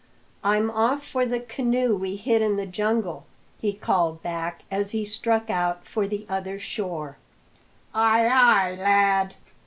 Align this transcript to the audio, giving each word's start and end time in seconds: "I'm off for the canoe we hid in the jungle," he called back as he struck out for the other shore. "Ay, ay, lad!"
"I'm 0.43 0.71
off 0.71 1.05
for 1.07 1.27
the 1.27 1.39
canoe 1.39 1.95
we 1.95 2.15
hid 2.15 2.41
in 2.41 2.55
the 2.55 2.65
jungle," 2.65 3.27
he 3.59 3.71
called 3.71 4.23
back 4.23 4.63
as 4.71 4.89
he 4.89 5.05
struck 5.05 5.47
out 5.51 5.85
for 5.85 6.07
the 6.07 6.25
other 6.27 6.57
shore. 6.57 7.17
"Ay, 7.93 8.25
ay, 8.27 8.75
lad!" 8.81 9.35